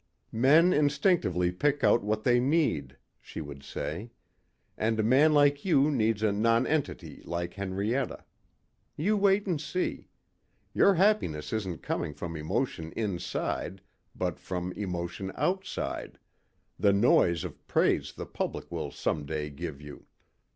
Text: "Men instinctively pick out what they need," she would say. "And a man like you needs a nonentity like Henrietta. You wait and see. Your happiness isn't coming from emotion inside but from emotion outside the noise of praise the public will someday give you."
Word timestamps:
"Men 0.33 0.73
instinctively 0.73 1.51
pick 1.51 1.83
out 1.83 2.01
what 2.03 2.23
they 2.23 2.39
need," 2.39 2.97
she 3.21 3.39
would 3.39 3.61
say. 3.63 4.09
"And 4.75 4.99
a 4.99 5.03
man 5.03 5.31
like 5.31 5.63
you 5.63 5.91
needs 5.91 6.23
a 6.23 6.31
nonentity 6.31 7.21
like 7.23 7.53
Henrietta. 7.53 8.25
You 8.97 9.15
wait 9.15 9.45
and 9.45 9.61
see. 9.61 10.07
Your 10.73 10.95
happiness 10.95 11.53
isn't 11.53 11.83
coming 11.83 12.15
from 12.15 12.35
emotion 12.35 12.91
inside 12.93 13.79
but 14.15 14.39
from 14.39 14.71
emotion 14.71 15.31
outside 15.35 16.17
the 16.79 16.93
noise 16.93 17.43
of 17.43 17.67
praise 17.67 18.11
the 18.11 18.25
public 18.25 18.71
will 18.71 18.89
someday 18.89 19.51
give 19.51 19.83
you." 19.83 20.07